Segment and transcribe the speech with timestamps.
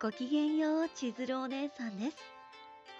[0.00, 2.16] ごきげんよう千鶴お姉さんです。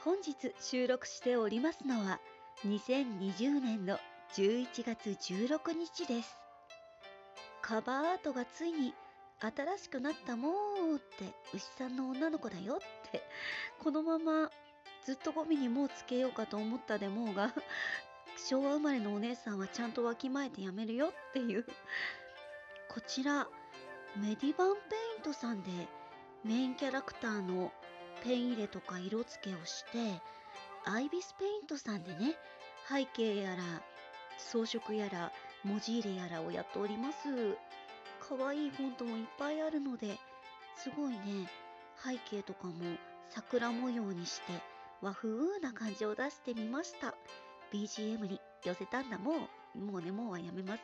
[0.03, 2.19] 本日収録しておりますのは
[2.67, 3.99] 2020年の
[4.35, 6.37] 11月16日です。
[7.63, 8.95] カバーアートがついに
[9.39, 13.23] 新しくなったもーって牛さんの女の子だよって
[13.81, 14.51] このまま
[15.07, 17.55] ずっとゴミにもうつけようかと思ったでもうが
[18.37, 21.65] 昭和生まれのお姉さんはちゃんとわきまえてやめるよっていう。
[22.89, 23.47] こちら
[24.17, 24.81] メディバンペ
[25.17, 25.71] イントさんで
[26.45, 27.73] メインキャラクターの
[28.23, 30.21] ペン入れとか色付けをして
[30.85, 32.37] アイビスペイントさんでね
[32.89, 33.63] 背景やら
[34.39, 35.33] 装飾やら
[35.65, 37.57] 文字入れやらをやっております。
[38.21, 40.19] かわいいフォントもいっぱいあるので
[40.77, 41.51] すごいね
[41.97, 42.73] 背景とかも
[43.31, 44.53] 桜模様にして
[45.01, 47.15] 和風な感じを出してみました。
[47.73, 49.19] BGM に寄せたんだ。
[49.19, 50.83] もうもうねもうはやめます。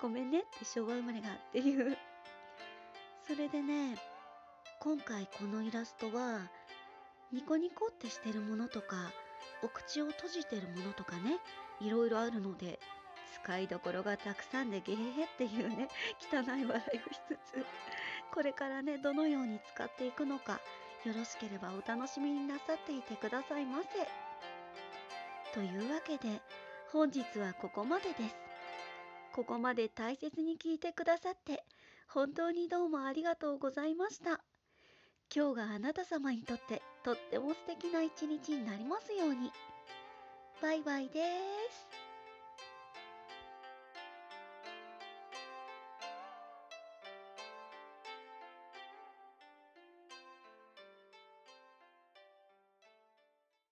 [0.00, 1.96] ごめんねって昭和生まれがっていう。
[3.26, 3.96] それでね
[4.80, 6.48] 今回このイラストは
[7.32, 8.96] ニコニコってしてるものとか
[9.62, 11.38] お口を閉じてるものとかね
[11.80, 12.78] いろいろあるので
[13.42, 15.88] 使いどころがたくさんでゲヘヘっていうね
[16.32, 16.80] 汚い笑いをし
[17.26, 17.66] つつ
[18.32, 20.60] これからねどのように使っていくのか
[21.04, 23.88] よろしければお楽しみになさっていてくださいませ。
[25.54, 26.40] というわけで
[26.92, 28.36] 本日はここまでです。
[29.32, 31.64] ここまで大切に聞いてくださって
[32.08, 34.40] 本当にどうもありがとうございました。
[35.34, 39.52] 今日があなた様にとってとっても素敵な一日になりますように。
[40.62, 41.20] バイバイで
[41.70, 41.97] す。